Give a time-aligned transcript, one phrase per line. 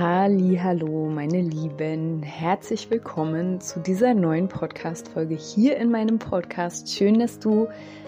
[0.00, 6.88] Hallo, meine Lieben, herzlich willkommen zu dieser neuen Podcast Folge hier in meinem Podcast.
[6.88, 7.66] Schön, dass du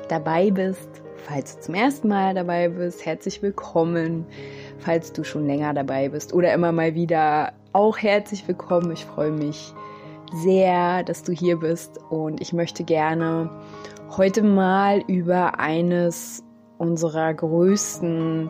[0.09, 0.89] dabei bist.
[1.17, 4.25] Falls du zum ersten Mal dabei bist, herzlich willkommen.
[4.79, 8.93] Falls du schon länger dabei bist oder immer mal wieder, auch herzlich willkommen.
[8.93, 9.75] Ich freue mich
[10.33, 13.51] sehr, dass du hier bist und ich möchte gerne
[14.17, 16.45] heute mal über eines
[16.79, 18.49] unserer größten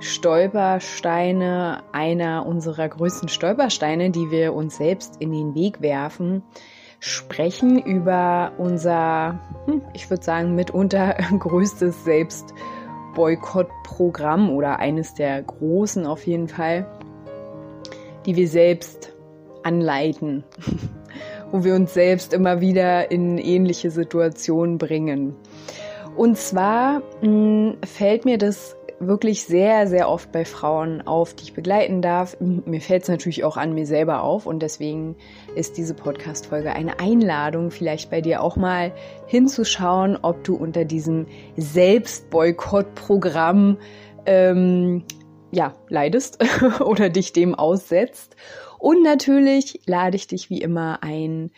[0.00, 6.42] Stolpersteine, einer unserer größten Stolpersteine, die wir uns selbst in den Weg werfen,
[7.00, 16.26] sprechen über unser, hm, ich würde sagen, mitunter größtes Selbstboykottprogramm oder eines der großen auf
[16.26, 16.86] jeden Fall,
[18.24, 19.12] die wir selbst
[19.62, 20.44] anleiten,
[21.50, 25.36] wo wir uns selbst immer wieder in ähnliche Situationen bringen.
[26.16, 31.44] Und zwar mh, hm, fällt mir das wirklich sehr, sehr oft bei Frauen auf, die
[31.44, 32.36] ich begleiten darf.
[32.38, 35.16] Mir fällt es natürlich auch an mir selber auf und deswegen
[35.54, 38.92] ist diese Podcast-Folge eine Einladung, vielleicht bei dir auch mal
[39.26, 41.24] hinzuschauen, ob du unter diesem
[41.56, 43.78] Selbstboykott-Programm
[44.26, 45.04] ähm,
[45.50, 46.44] ja, leidest
[46.80, 48.36] oder dich dem aussetzt.
[48.78, 51.52] Und natürlich lade ich dich wie immer ein,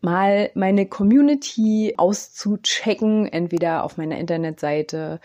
[0.00, 5.20] mal meine Community auszuchecken, entweder auf meiner Internetseite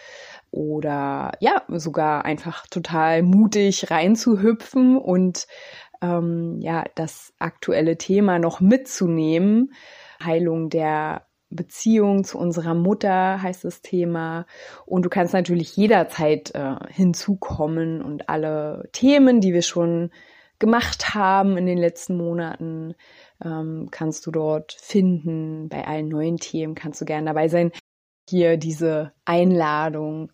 [0.53, 5.47] oder ja, sogar einfach total mutig reinzuhüpfen und
[6.03, 9.73] ähm, ja, das aktuelle Thema noch mitzunehmen.
[10.23, 14.45] Heilung der Beziehung zu unserer Mutter heißt das Thema.
[14.85, 20.11] Und du kannst natürlich jederzeit äh, hinzukommen und alle Themen, die wir schon
[20.59, 22.93] gemacht haben in den letzten Monaten,
[23.43, 25.67] ähm, kannst du dort finden.
[25.67, 27.71] Bei allen neuen Themen kannst du gerne dabei sein
[28.29, 30.31] hier diese Einladung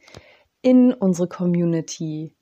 [0.61, 2.35] in unsere Community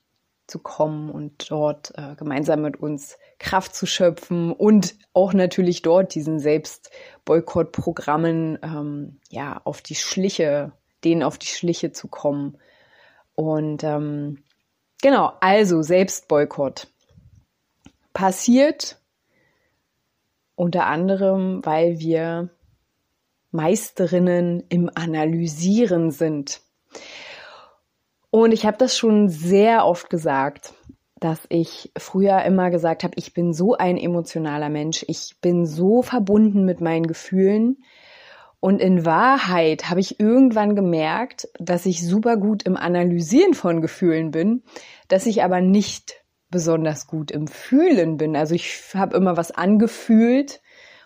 [0.48, 6.16] zu kommen und dort äh, gemeinsam mit uns Kraft zu schöpfen und auch natürlich dort
[6.16, 10.72] diesen Selbstboykottprogrammen ähm, ja auf die Schliche,
[11.04, 12.58] denen auf die Schliche zu kommen.
[13.36, 14.46] Und ähm,
[15.02, 16.88] genau, also Selbstboykott
[18.14, 19.02] passiert
[20.56, 22.50] unter anderem, weil wir
[23.58, 26.62] Meisterinnen im Analysieren sind.
[28.30, 30.74] Und ich habe das schon sehr oft gesagt,
[31.20, 36.04] dass ich früher immer gesagt habe, ich bin so ein emotionaler Mensch, ich bin so
[36.04, 37.78] verbunden mit meinen Gefühlen.
[38.60, 44.30] Und in Wahrheit habe ich irgendwann gemerkt, dass ich super gut im Analysieren von Gefühlen
[44.30, 44.64] bin,
[45.08, 48.36] dass ich aber nicht besonders gut im Fühlen bin.
[48.36, 50.62] Also ich habe immer was angefühlt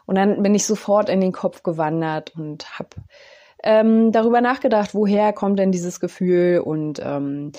[0.05, 2.89] und dann bin ich sofort in den Kopf gewandert und habe
[3.63, 7.51] ähm, darüber nachgedacht, woher kommt denn dieses Gefühl und ähm,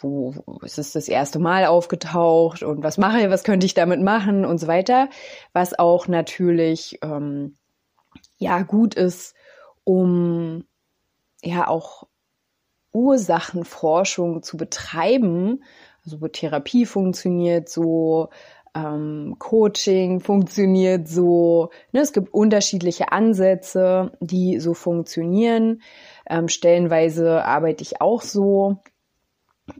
[0.00, 4.02] wo ist es das erste Mal aufgetaucht und was mache ich, was könnte ich damit
[4.02, 5.08] machen und so weiter,
[5.52, 7.56] was auch natürlich ähm,
[8.36, 9.34] ja gut ist,
[9.84, 10.64] um
[11.42, 12.06] ja auch
[12.92, 15.64] Ursachenforschung zu betreiben.
[16.04, 18.28] Also Therapie funktioniert so,
[18.74, 21.70] ähm, Coaching funktioniert so.
[21.92, 25.82] Ne, es gibt unterschiedliche Ansätze, die so funktionieren.
[26.28, 28.78] Ähm, stellenweise arbeite ich auch so,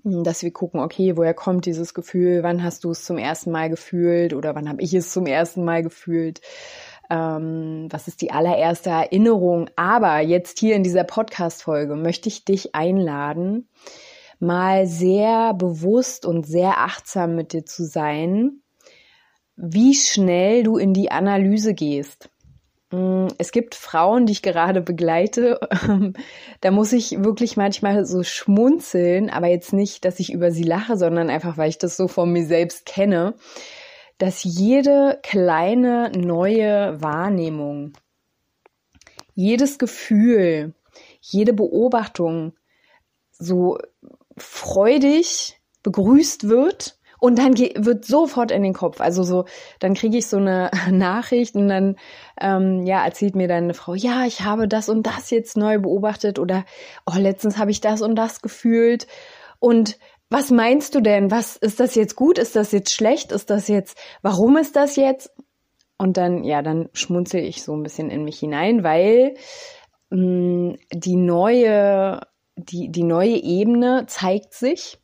[0.04, 2.42] dass wir gucken, okay, woher kommt dieses Gefühl?
[2.42, 5.64] Wann hast du es zum ersten Mal gefühlt oder wann habe ich es zum ersten
[5.64, 6.40] Mal gefühlt?
[7.10, 9.68] Ähm, was ist die allererste Erinnerung?
[9.76, 13.68] Aber jetzt hier in dieser Podcast-Folge möchte ich dich einladen,
[14.38, 18.62] mal sehr bewusst und sehr achtsam mit dir zu sein
[19.56, 22.30] wie schnell du in die Analyse gehst.
[22.90, 25.60] Mm, es gibt Frauen, die ich gerade begleite,
[26.60, 30.96] da muss ich wirklich manchmal so schmunzeln, aber jetzt nicht, dass ich über sie lache,
[30.96, 33.34] sondern einfach, weil ich das so von mir selbst kenne,
[34.18, 37.94] dass jede kleine neue Wahrnehmung,
[39.34, 40.74] jedes Gefühl,
[41.20, 42.52] jede Beobachtung
[43.32, 43.78] so
[44.36, 49.00] freudig begrüßt wird und dann wird sofort in den Kopf.
[49.00, 49.44] Also so,
[49.80, 51.96] dann kriege ich so eine Nachricht und dann
[52.40, 55.78] ähm, ja erzählt mir dann eine Frau, ja, ich habe das und das jetzt neu
[55.78, 56.64] beobachtet oder
[57.06, 59.06] oh, letztens habe ich das und das gefühlt.
[59.58, 59.98] Und
[60.30, 61.30] was meinst du denn?
[61.30, 62.38] Was ist das jetzt gut?
[62.38, 63.30] Ist das jetzt schlecht?
[63.30, 63.96] Ist das jetzt?
[64.22, 65.30] Warum ist das jetzt?
[65.98, 69.34] und dann, ja, dann schmunzel ich so ein bisschen in mich hinein, weil
[70.10, 72.20] mh, mm, die neue,
[72.56, 74.98] die, die neue Ebene zeigt sich,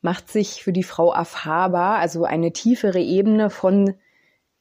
[0.00, 3.94] macht sich für die Frau erfahrbar, also eine tiefere Ebene von,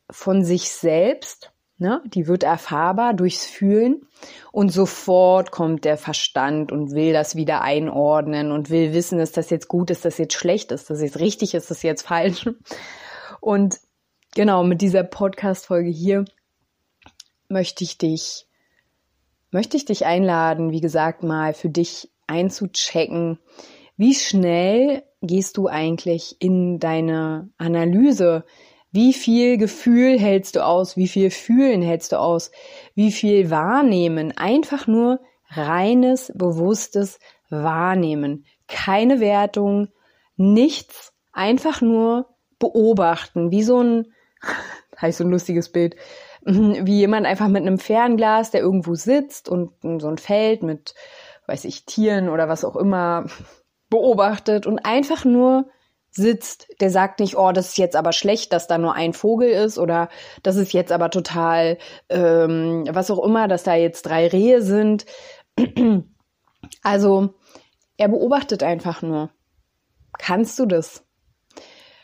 [0.10, 2.02] von sich selbst Ne?
[2.06, 4.08] Die wird erfahrbar durchs Fühlen
[4.52, 9.52] und sofort kommt der Verstand und will das wieder einordnen und will wissen, ist das
[9.52, 12.50] jetzt gut, ist das jetzt schlecht, ist das jetzt richtig, ist das jetzt falsch.
[13.42, 13.78] Und
[14.34, 16.26] genau mit dieser Podcast-Folge hier
[17.48, 18.48] möchte ich dich,
[19.52, 23.38] möchte ich dich einladen, wie gesagt, mal für dich einzuchecken,
[23.98, 28.46] wie schnell gehst du eigentlich in deine Analyse,
[28.92, 30.96] wie viel Gefühl hältst du aus?
[30.98, 32.52] Wie viel Fühlen hältst du aus?
[32.96, 34.36] Wie viel Wahrnehmen?
[34.36, 35.20] Einfach nur
[35.50, 37.20] reines, bewusstes
[37.50, 38.46] Wahrnehmen.
[38.68, 39.90] Keine Wertung,
[40.36, 41.14] nichts.
[41.34, 42.30] Einfach nur
[42.60, 43.52] beobachten.
[43.52, 44.14] Wie so ein,
[45.02, 45.96] heißt so ein lustiges Bild,
[46.42, 50.96] wie jemand einfach mit einem Fernglas, der irgendwo sitzt und so ein Feld mit,
[51.46, 53.26] weiß ich, Tieren oder was auch immer
[53.90, 55.70] beobachtet und einfach nur
[56.10, 59.50] sitzt, der sagt nicht, oh, das ist jetzt aber schlecht, dass da nur ein Vogel
[59.50, 60.10] ist oder
[60.44, 61.78] das ist jetzt aber total,
[62.10, 65.06] ähm, was auch immer, dass da jetzt drei Rehe sind.
[66.84, 67.36] Also
[67.98, 69.30] er beobachtet einfach nur.
[70.18, 71.06] Kannst du das?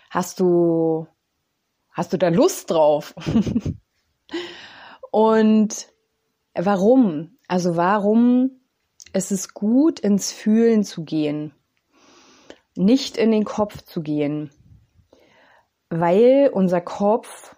[0.10, 1.08] Hast du,
[1.92, 3.14] hast du da Lust drauf?
[5.12, 5.88] Und
[6.54, 7.38] warum?
[7.48, 8.62] Also warum
[9.12, 11.54] ist es gut, ins Fühlen zu gehen?
[12.76, 14.52] Nicht in den Kopf zu gehen,
[15.90, 17.56] weil unser Kopf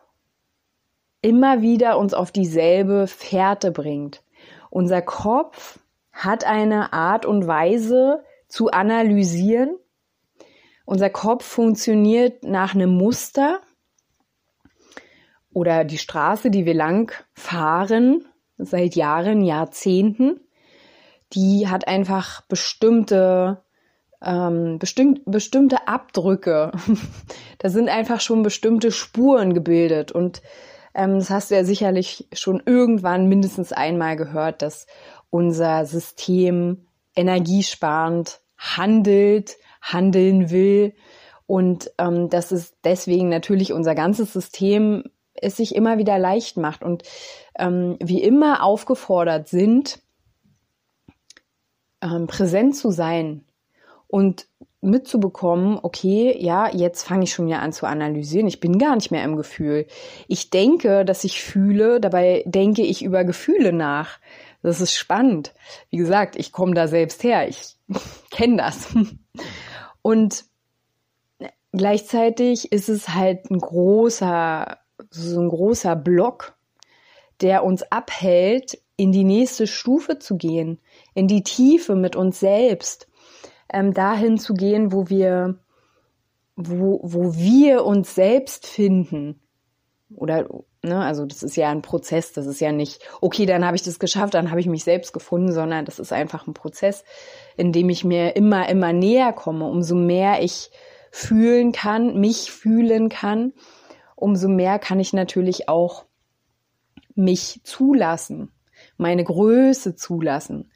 [1.21, 4.23] immer wieder uns auf dieselbe Fährte bringt.
[4.69, 5.79] Unser Kopf
[6.11, 9.75] hat eine Art und Weise zu analysieren.
[10.85, 13.61] Unser Kopf funktioniert nach einem Muster
[15.51, 18.27] oder die Straße, die wir lang fahren,
[18.57, 20.41] seit Jahren, Jahrzehnten,
[21.33, 23.64] die hat einfach bestimmte
[24.25, 26.71] ähm, bestimmt, bestimmte Abdrücke.
[27.59, 30.11] da sind einfach schon bestimmte Spuren gebildet.
[30.11, 30.41] Und
[30.93, 34.87] ähm, das hast du ja sicherlich schon irgendwann mindestens einmal gehört, dass
[35.29, 40.95] unser System energiesparend handelt, handeln will.
[41.45, 45.03] Und ähm, dass es deswegen natürlich unser ganzes System
[45.35, 47.03] es sich immer wieder leicht macht und
[47.59, 49.99] ähm, wie immer aufgefordert sind,
[52.01, 53.43] ähm, präsent zu sein
[54.07, 54.47] und
[54.85, 58.47] mitzubekommen, okay, ja, jetzt fange ich schon wieder an zu analysieren.
[58.47, 59.87] Ich bin gar nicht mehr im Gefühl.
[60.27, 64.19] Ich denke, dass ich fühle, dabei denke ich über Gefühle nach.
[64.61, 65.53] Das ist spannend.
[65.89, 67.47] Wie gesagt, ich komme da selbst her.
[67.47, 67.75] Ich
[68.31, 68.87] kenne das.
[70.01, 70.45] Und
[71.71, 74.77] gleichzeitig ist es halt ein großer,
[75.09, 76.55] so ein großer Block,
[77.41, 80.79] der uns abhält, in die nächste Stufe zu gehen,
[81.15, 83.07] in die Tiefe mit uns selbst
[83.71, 85.59] ähm, dahin zu gehen, wo wir,
[86.55, 89.41] wo, wo wir uns selbst finden.
[90.13, 90.47] Oder,
[90.83, 93.83] ne, also das ist ja ein Prozess, das ist ja nicht, okay, dann habe ich
[93.83, 97.03] das geschafft, dann habe ich mich selbst gefunden, sondern das ist einfach ein Prozess,
[97.57, 99.67] in dem ich mir immer, immer näher komme.
[99.67, 100.71] Umso mehr ich
[101.11, 103.53] fühlen kann, mich fühlen kann,
[104.15, 106.05] umso mehr kann ich natürlich auch
[107.15, 108.51] mich zulassen,
[108.97, 110.71] meine Größe zulassen,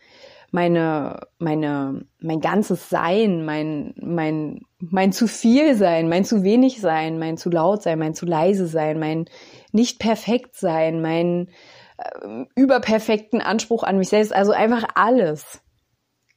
[0.51, 7.19] meine, meine, mein ganzes Sein, mein, mein, mein zu viel sein, mein zu wenig sein,
[7.19, 9.25] mein zu laut sein, mein zu leise sein, mein
[9.71, 11.49] nicht perfekt sein, mein
[11.97, 15.61] äh, überperfekten Anspruch an mich selbst, also einfach alles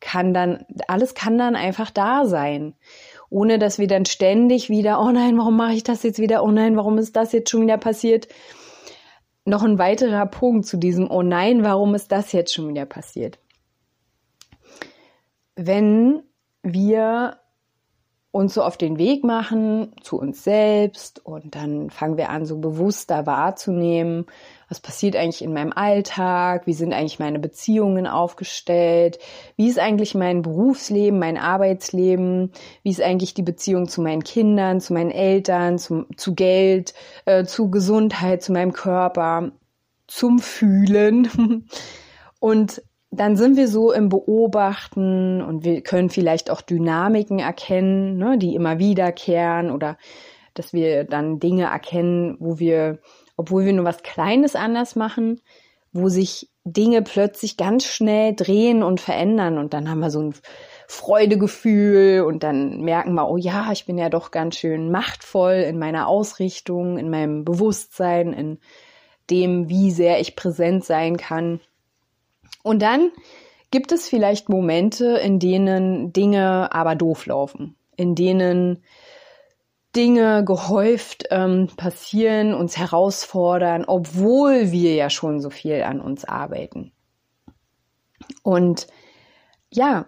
[0.02, 2.75] kann dann, alles kann dann einfach da sein.
[3.31, 6.42] Ohne dass wir dann ständig wieder, oh nein, warum mache ich das jetzt wieder?
[6.42, 8.28] Oh nein, warum ist das jetzt schon wieder passiert?
[9.45, 13.38] Noch ein weiterer Punkt zu diesem, oh nein, warum ist das jetzt schon wieder passiert?
[15.66, 16.23] Wenn
[16.62, 17.38] wir
[18.33, 22.57] uns so auf den Weg machen zu uns selbst und dann fangen wir an, so
[22.57, 24.25] bewusster wahrzunehmen,
[24.71, 29.19] was passiert eigentlich in meinem Alltag, wie sind eigentlich meine Beziehungen aufgestellt,
[29.57, 32.52] wie ist eigentlich mein Berufsleben, mein Arbeitsleben,
[32.83, 36.95] wie ist eigentlich die Beziehung zu meinen Kindern, zu meinen Eltern, zum, zu Geld,
[37.26, 39.52] äh, zu Gesundheit, zu meinem Körper,
[40.07, 41.66] zum Fühlen.
[42.40, 42.83] Und
[43.14, 48.54] dann sind wir so im Beobachten und wir können vielleicht auch Dynamiken erkennen, ne, die
[48.54, 49.99] immer wiederkehren oder
[50.54, 53.00] dass wir dann Dinge erkennen, wo wir,
[53.37, 55.42] obwohl wir nur was Kleines anders machen,
[55.92, 60.35] wo sich Dinge plötzlich ganz schnell drehen und verändern und dann haben wir so ein
[60.88, 65.78] Freudegefühl und dann merken wir, oh ja, ich bin ja doch ganz schön machtvoll in
[65.78, 68.59] meiner Ausrichtung, in meinem Bewusstsein, in
[69.28, 71.61] dem, wie sehr ich präsent sein kann.
[72.62, 73.11] Und dann
[73.71, 78.83] gibt es vielleicht Momente, in denen Dinge aber doof laufen, in denen
[79.95, 86.92] Dinge gehäuft ähm, passieren, uns herausfordern, obwohl wir ja schon so viel an uns arbeiten.
[88.42, 88.87] Und
[89.71, 90.07] ja,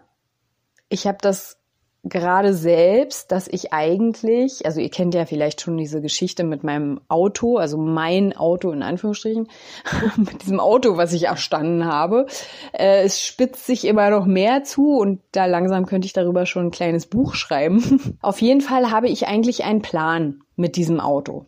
[0.88, 1.58] ich habe das
[2.04, 7.00] gerade selbst, dass ich eigentlich, also ihr kennt ja vielleicht schon diese Geschichte mit meinem
[7.08, 9.48] Auto, also mein Auto in Anführungsstrichen,
[10.16, 12.26] mit diesem Auto, was ich erstanden habe.
[12.72, 16.66] Äh, es spitzt sich immer noch mehr zu und da langsam könnte ich darüber schon
[16.66, 18.18] ein kleines Buch schreiben.
[18.20, 21.46] Auf jeden Fall habe ich eigentlich einen Plan mit diesem Auto.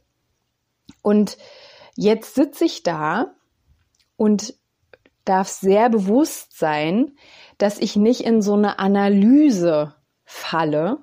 [1.03, 1.37] Und
[1.97, 3.35] jetzt sitze ich da
[4.17, 4.55] und
[5.27, 7.13] darf sehr bewusst sein,
[7.59, 9.96] dass ich nicht in so eine Analyse
[10.27, 10.99] falle,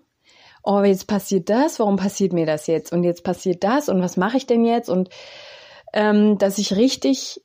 [0.63, 2.93] oh, jetzt passiert das, warum passiert mir das jetzt?
[2.93, 4.89] Und jetzt passiert das und was mache ich denn jetzt?
[4.89, 5.09] Und
[5.93, 7.41] ähm, dass ich richtig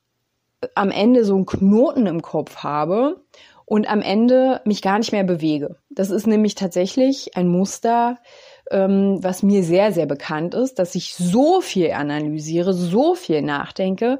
[0.75, 3.23] am Ende so einen Knoten im Kopf habe
[3.65, 5.77] und am Ende mich gar nicht mehr bewege.
[5.89, 8.17] Das ist nämlich tatsächlich ein Muster,
[8.71, 14.19] ähm, was mir sehr, sehr bekannt ist, dass ich so viel analysiere, so viel nachdenke,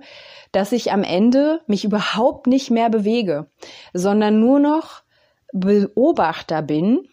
[0.52, 3.48] dass ich am Ende mich überhaupt nicht mehr bewege,
[3.94, 5.02] sondern nur noch
[5.52, 7.08] Beobachter bin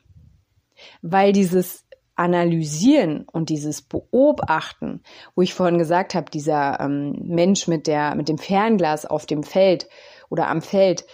[1.03, 5.03] weil dieses Analysieren und dieses Beobachten,
[5.35, 9.43] wo ich vorhin gesagt habe, dieser ähm, Mensch mit der mit dem Fernglas auf dem
[9.43, 9.87] Feld
[10.31, 11.05] oder am Feld,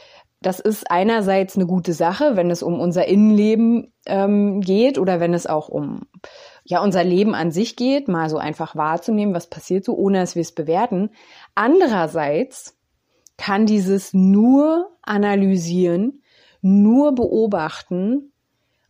[0.40, 5.34] das ist einerseits eine gute Sache, wenn es um unser Innenleben ähm, geht oder wenn
[5.34, 6.02] es auch um
[6.64, 10.36] ja unser Leben an sich geht, mal so einfach wahrzunehmen, was passiert so, ohne dass
[10.36, 11.10] wir es bewerten.
[11.56, 12.78] Andererseits
[13.36, 16.22] kann dieses nur analysieren,
[16.60, 18.31] nur beobachten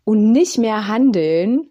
[0.05, 1.71] und nicht mehr handeln,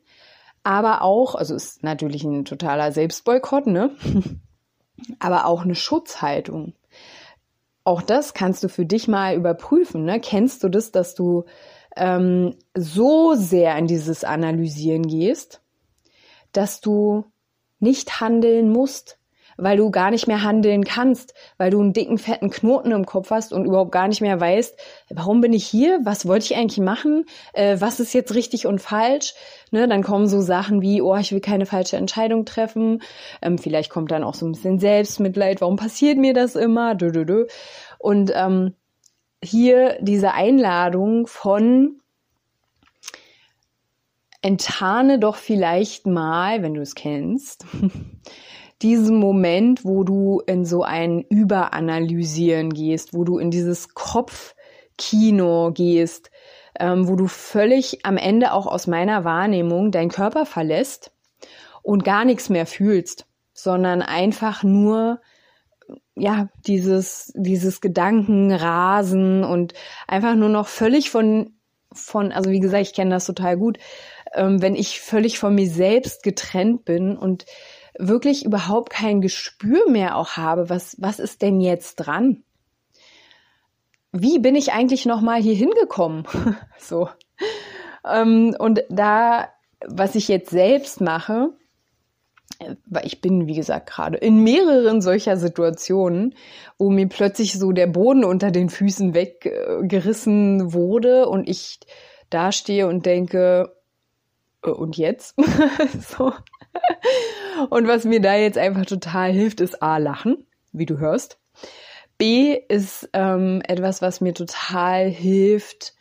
[0.63, 3.95] aber auch, also ist natürlich ein totaler Selbstboykott, ne?
[5.19, 6.73] aber auch eine Schutzhaltung.
[7.83, 10.05] Auch das kannst du für dich mal überprüfen.
[10.05, 10.19] Ne?
[10.19, 11.45] Kennst du das, dass du
[11.95, 15.61] ähm, so sehr in dieses Analysieren gehst,
[16.51, 17.25] dass du
[17.79, 19.17] nicht handeln musst,
[19.61, 23.29] weil du gar nicht mehr handeln kannst, weil du einen dicken, fetten Knoten im Kopf
[23.29, 24.75] hast und überhaupt gar nicht mehr weißt,
[25.11, 28.79] warum bin ich hier, was wollte ich eigentlich machen, äh, was ist jetzt richtig und
[28.79, 29.35] falsch.
[29.69, 33.01] Ne, dann kommen so Sachen wie, oh, ich will keine falsche Entscheidung treffen.
[33.41, 36.95] Ähm, vielleicht kommt dann auch so ein bisschen Selbstmitleid, warum passiert mir das immer?
[36.95, 37.47] Dö, dö, dö.
[37.99, 38.73] Und ähm,
[39.43, 42.01] hier diese Einladung von
[44.41, 47.65] enttarne doch vielleicht mal, wenn du es kennst,
[48.81, 56.31] diesen Moment, wo du in so ein Überanalysieren gehst, wo du in dieses Kopfkino gehst,
[56.79, 61.11] ähm, wo du völlig am Ende auch aus meiner Wahrnehmung deinen Körper verlässt
[61.83, 65.19] und gar nichts mehr fühlst, sondern einfach nur
[66.15, 69.73] ja, dieses, dieses Gedankenrasen und
[70.07, 71.55] einfach nur noch völlig von,
[71.91, 73.77] von, also wie gesagt, ich kenne das total gut,
[74.33, 77.45] ähm, wenn ich völlig von mir selbst getrennt bin und
[78.07, 82.43] wirklich überhaupt kein Gespür mehr auch habe, was, was ist denn jetzt dran?
[84.11, 86.25] Wie bin ich eigentlich nochmal hier hingekommen?
[86.77, 87.09] so.
[88.05, 89.49] Ähm, und da,
[89.87, 91.53] was ich jetzt selbst mache,
[92.85, 96.35] weil ich bin, wie gesagt, gerade in mehreren solcher Situationen,
[96.77, 101.79] wo mir plötzlich so der Boden unter den Füßen weggerissen wurde und ich
[102.29, 103.75] dastehe und denke,
[104.63, 105.35] äh, und jetzt?
[106.17, 106.33] so.
[107.69, 111.39] Und was mir da jetzt einfach total hilft, ist A, lachen, wie du hörst.
[112.17, 115.93] B ist ähm, etwas, was mir total hilft,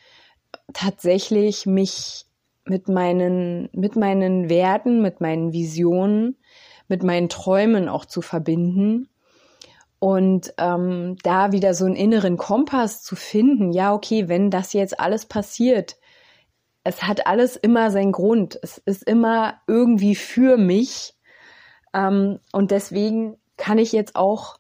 [0.72, 2.26] tatsächlich mich
[2.64, 6.36] mit meinen, mit meinen Werten, mit meinen Visionen,
[6.88, 9.08] mit meinen Träumen auch zu verbinden
[9.98, 13.72] und ähm, da wieder so einen inneren Kompass zu finden.
[13.72, 15.96] Ja, okay, wenn das jetzt alles passiert,
[16.84, 18.58] es hat alles immer seinen Grund.
[18.62, 21.14] Es ist immer irgendwie für mich.
[21.92, 24.58] Ähm, und deswegen kann ich jetzt auch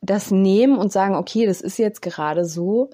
[0.00, 2.90] das nehmen und sagen, okay, das ist jetzt gerade so.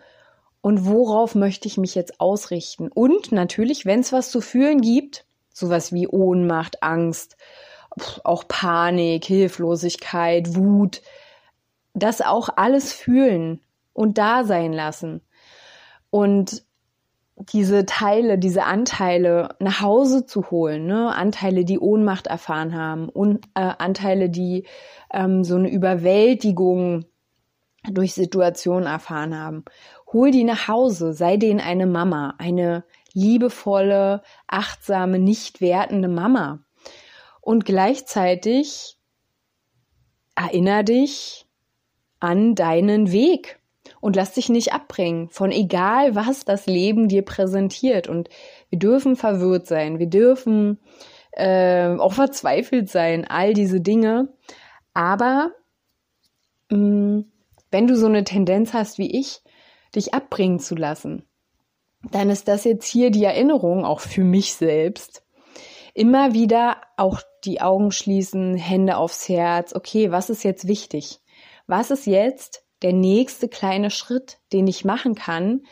[0.61, 2.89] Und worauf möchte ich mich jetzt ausrichten?
[2.89, 7.37] Und natürlich, wenn es was zu fühlen gibt, sowas wie Ohnmacht, Angst,
[8.25, 11.03] auch Panik, Hilflosigkeit, Wut,
[11.93, 13.61] das auch alles fühlen
[13.93, 15.21] und da sein lassen.
[16.11, 16.65] Und
[17.37, 21.15] diese Teile, diese Anteile nach Hause zu holen, ne?
[21.15, 24.67] Anteile, die Ohnmacht erfahren haben und äh, Anteile, die
[25.13, 27.07] ähm, so eine Überwältigung
[27.91, 29.65] durch Situationen erfahren haben.
[30.13, 36.61] Hol die nach Hause, sei denen eine Mama, eine liebevolle, achtsame, nicht wertende Mama.
[37.41, 38.97] Und gleichzeitig
[40.37, 41.47] erinner dich
[42.21, 43.61] an deinen Weg
[44.05, 48.07] und lass dich nicht abbringen von egal, was das Leben dir präsentiert.
[48.07, 48.29] Und
[48.69, 50.79] wir dürfen verwirrt sein, wir dürfen
[51.33, 54.29] äh, auch verzweifelt sein, all diese Dinge.
[54.93, 55.53] Aber
[56.71, 57.25] mh, mm,
[57.71, 59.41] wenn du so eine Tendenz hast wie ich,
[59.97, 61.25] dich abbringen zu lassen,
[62.11, 65.25] dann ist das jetzt hier die Erinnerung, auch für mich selbst.
[65.95, 69.75] Immer wieder auch die Augen schließen, Hände aufs Herz.
[69.75, 71.23] Okay, was ist jetzt wichtig?
[71.67, 75.63] Was ist jetzt der nächste kleine Schritt, den ich machen kann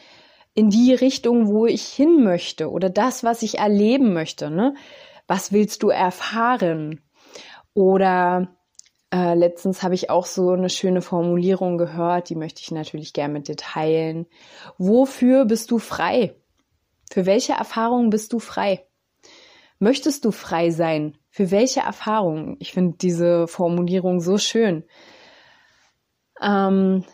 [0.54, 4.50] in die Richtung, wo ich hin möchte oder das, was ich erleben möchte?
[4.50, 4.74] Ne?
[5.26, 7.02] Was willst du erfahren?
[7.74, 8.56] Oder
[9.12, 13.34] äh, letztens habe ich auch so eine schöne Formulierung gehört, die möchte ich natürlich gerne
[13.34, 14.24] mit dir teilen.
[14.78, 16.34] Wofür bist du frei?
[17.10, 18.86] Für welche Erfahrungen bist du frei?
[19.78, 21.18] Möchtest du frei sein?
[21.28, 22.56] Für welche Erfahrungen?
[22.58, 24.84] Ich finde diese Formulierung so schön.
[26.42, 27.04] Ähm,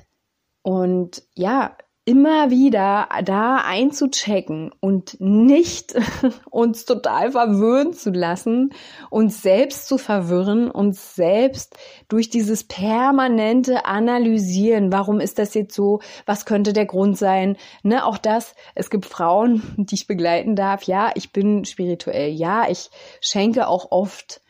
[0.63, 1.77] und ja,
[2.09, 5.95] immer wieder da einzuchecken und nicht
[6.51, 8.71] uns total verwöhnen zu lassen,
[9.11, 11.77] uns selbst zu verwirren, uns selbst
[12.09, 18.07] durch dieses permanente Analysieren, warum ist das jetzt so, was könnte der Grund sein, ne,
[18.07, 22.89] auch das, es gibt Frauen, die ich begleiten darf, ja, ich bin spirituell, ja, ich
[23.21, 24.41] schenke auch oft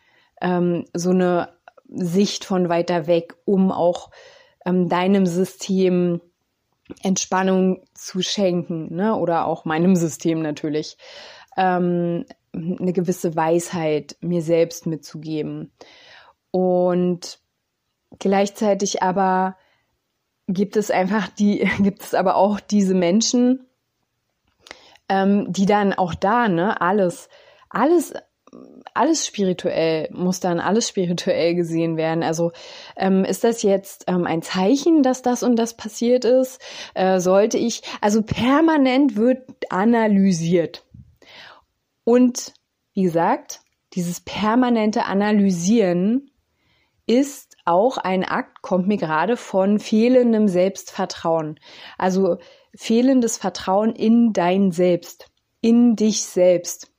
[0.41, 1.49] ähm, so eine
[1.89, 4.11] Sicht von weiter weg, um auch
[4.69, 6.21] ähm, deinem System
[7.03, 9.17] Entspannung zu schenken, ne?
[9.17, 10.97] oder auch meinem System natürlich,
[11.57, 15.71] ähm, eine gewisse Weisheit mir selbst mitzugeben.
[16.51, 17.41] Und
[18.19, 19.57] gleichzeitig aber
[20.47, 23.67] gibt es einfach die, gibt es aber auch diese Menschen,
[25.09, 27.29] ähm, die dann auch da, ne, alles,
[27.69, 28.15] alles
[28.95, 32.23] alles spirituell, muss dann alles spirituell gesehen werden.
[32.23, 32.53] Also
[32.97, 36.61] ähm, ist das jetzt ähm, ein Zeichen, dass das und das passiert ist?
[36.95, 40.85] Äh, sollte ich, also permanent wird analysiert.
[42.05, 42.53] Und
[42.95, 43.61] wie gesagt,
[43.95, 46.31] dieses permanente Analysieren
[47.07, 51.59] ist auch ein Akt, kommt mir gerade von fehlendem Selbstvertrauen.
[51.97, 52.39] Also
[52.75, 56.93] fehlendes Vertrauen in dein Selbst, in dich selbst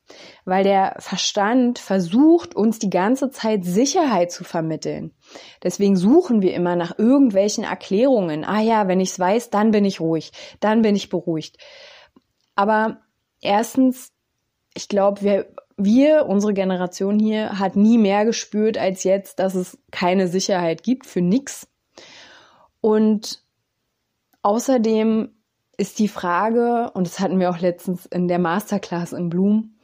[0.46, 5.14] weil der Verstand versucht, uns die ganze Zeit Sicherheit zu vermitteln.
[5.64, 8.44] Deswegen suchen wir immer nach irgendwelchen Erklärungen.
[8.44, 11.58] Ah ja, wenn ich es weiß, dann bin ich ruhig, dann bin ich beruhigt.
[12.56, 13.02] Aber
[13.42, 14.12] erstens,
[14.74, 19.78] ich glaube, wir, wir, unsere Generation hier, hat nie mehr gespürt als jetzt, dass es
[19.92, 21.68] keine Sicherheit gibt für nichts.
[22.82, 23.44] Und
[24.42, 25.34] außerdem
[25.78, 29.79] ist die Frage, und das hatten wir auch letztens in der Masterclass in Bloom,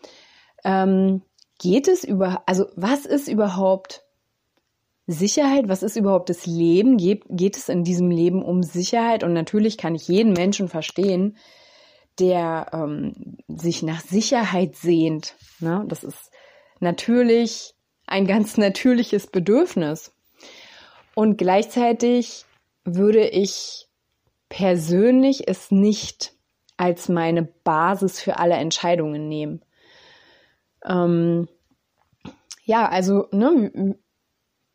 [0.66, 1.22] ähm,
[1.60, 4.04] geht es über, also was ist überhaupt
[5.08, 5.70] Sicherheit?
[5.70, 6.98] Was ist überhaupt das Leben?
[6.98, 9.24] Geht, geht es in diesem Leben um Sicherheit?
[9.24, 11.38] Und natürlich kann ich jeden Menschen verstehen,
[12.20, 15.36] der ähm, sich nach Sicherheit sehnt.
[15.60, 15.86] Ne?
[15.88, 16.32] Das ist
[16.80, 17.74] natürlich
[18.08, 20.12] ein ganz natürliches Bedürfnis.
[21.14, 22.46] Und gleichzeitig
[22.84, 23.88] würde ich
[24.50, 26.34] persönlich es nicht
[26.78, 29.62] als meine Basis für alle Entscheidungen nehmen.
[30.88, 31.48] Ähm,
[32.64, 33.96] ja, also ne,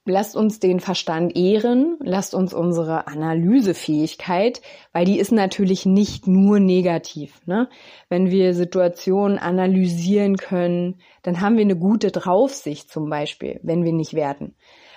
[0.04, 4.60] lasst uns den Verstand ehren, lasst uns unsere Analysefähigkeit,
[4.92, 7.40] weil die ist natürlich nicht nur negativ.
[7.46, 7.68] Ne?
[8.08, 13.92] Wenn wir Situationen analysieren können, dann haben wir eine gute Draufsicht zum Beispiel, wenn wir
[13.92, 14.54] nicht werten.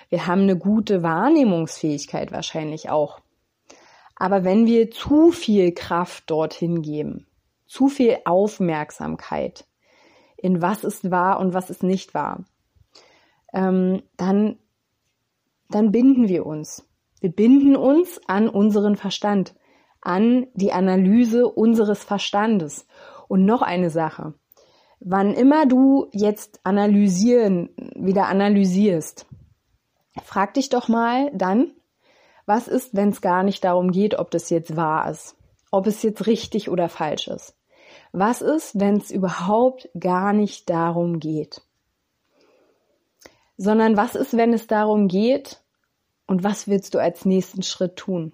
[0.08, 3.20] Wir haben eine gute Wahrnehmungsfähigkeit wahrscheinlich auch.
[4.16, 7.26] Aber wenn wir zu viel Kraft dorthin geben,
[7.66, 9.64] zu viel Aufmerksamkeit,
[10.44, 12.44] in was ist wahr und was ist nicht wahr,
[13.54, 14.58] ähm, dann,
[15.70, 16.86] dann binden wir uns.
[17.20, 19.54] Wir binden uns an unseren Verstand,
[20.02, 22.86] an die Analyse unseres Verstandes.
[23.26, 24.34] Und noch eine Sache.
[25.00, 29.24] Wann immer du jetzt analysieren, wieder analysierst,
[30.22, 31.72] frag dich doch mal dann,
[32.44, 35.36] was ist, wenn es gar nicht darum geht, ob das jetzt wahr ist,
[35.70, 37.56] ob es jetzt richtig oder falsch ist.
[38.16, 41.62] Was ist, wenn es überhaupt gar nicht darum geht?
[43.56, 45.64] Sondern was ist, wenn es darum geht
[46.28, 48.32] und was willst du als nächsten Schritt tun?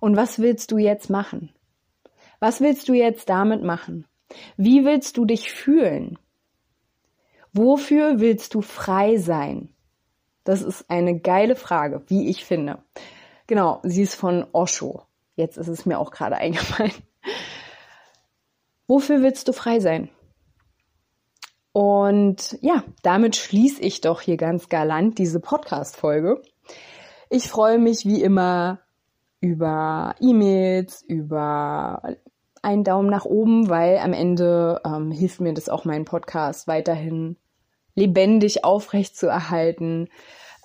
[0.00, 1.54] Und was willst du jetzt machen?
[2.40, 4.04] Was willst du jetzt damit machen?
[4.56, 6.18] Wie willst du dich fühlen?
[7.52, 9.68] Wofür willst du frei sein?
[10.42, 12.82] Das ist eine geile Frage, wie ich finde.
[13.46, 15.04] Genau, sie ist von Osho.
[15.36, 16.90] Jetzt ist es mir auch gerade eingefallen.
[18.90, 20.08] Wofür willst du frei sein?
[21.70, 26.42] Und ja, damit schließe ich doch hier ganz galant diese Podcast-Folge.
[27.28, 28.80] Ich freue mich wie immer
[29.40, 32.02] über E-Mails, über
[32.62, 37.36] einen Daumen nach oben, weil am Ende ähm, hilft mir das auch, meinen Podcast weiterhin
[37.94, 40.08] lebendig aufrecht zu erhalten,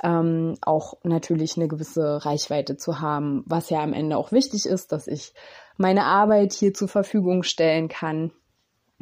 [0.04, 4.92] ähm, auch natürlich eine gewisse Reichweite zu haben, was ja am Ende auch wichtig ist,
[4.92, 5.34] dass ich
[5.78, 8.32] meine Arbeit hier zur Verfügung stellen kann.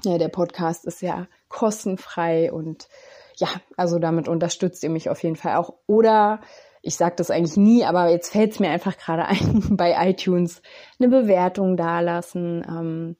[0.03, 2.87] Ja, der Podcast ist ja kostenfrei und
[3.37, 5.73] ja, also damit unterstützt ihr mich auf jeden Fall auch.
[5.87, 6.41] Oder
[6.81, 10.61] ich sage das eigentlich nie, aber jetzt fällt es mir einfach gerade ein, bei iTunes
[10.99, 13.15] eine Bewertung dalassen ähm,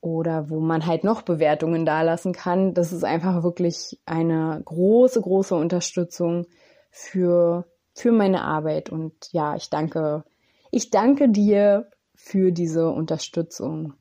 [0.00, 2.74] oder wo man halt noch Bewertungen dalassen kann.
[2.74, 6.46] Das ist einfach wirklich eine große, große Unterstützung
[6.94, 8.88] für, für meine Arbeit.
[8.88, 10.24] Und ja, ich danke,
[10.70, 13.94] ich danke dir für diese Unterstützung.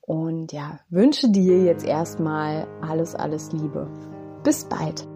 [0.00, 3.90] Und ja, wünsche dir jetzt erstmal alles, alles Liebe.
[4.44, 5.11] Bis bald.